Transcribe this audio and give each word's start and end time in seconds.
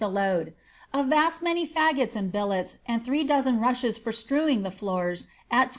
the 0.01 0.07
load 0.09 0.51
(a 0.95 1.03
vast 1.03 1.43
many 1.43 1.67
fngota 1.67 2.15
and 2.15 2.31
bil.cl*, 2.31 2.65
and 2.87 3.05
ihree 3.05 3.27
dozen 3.27 3.59
rushes 3.59 3.99
for 3.99 4.11
strewing 4.11 4.63
the 4.63 4.71
floors, 4.71 5.27
at 5.51 5.67
2M. 5.69 5.69